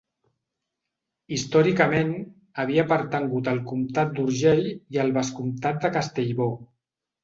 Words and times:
Històricament, 1.37 2.15
havia 2.65 2.87
pertangut 2.95 3.53
al 3.55 3.63
Comtat 3.71 4.19
d'Urgell 4.19 4.67
i 4.75 5.05
al 5.07 5.17
Vescomtat 5.23 5.83
de 5.87 5.97
Castellbò. 6.03 6.55